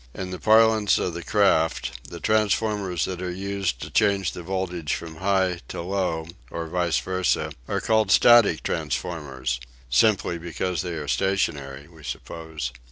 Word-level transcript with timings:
In 0.15 0.31
the 0.31 0.39
parlance 0.39 0.97
of 0.97 1.13
the 1.13 1.21
craft, 1.21 1.91
the 2.09 2.19
transformers 2.19 3.05
that 3.05 3.21
are 3.21 3.29
used 3.29 3.79
to 3.83 3.91
change 3.91 4.31
the 4.31 4.41
voltage 4.41 4.95
from 4.95 5.17
high 5.17 5.59
to 5.67 5.81
low, 5.83 6.25
or 6.49 6.67
vice 6.67 6.97
versa, 6.97 7.51
are 7.67 7.79
called 7.81 8.09
"static 8.09 8.63
transformers," 8.63 9.59
simply 9.91 10.39
because 10.39 10.81
they 10.81 10.93
are 10.93 11.07
stationary, 11.07 11.87
we 11.87 12.01
suppose. 12.03 12.71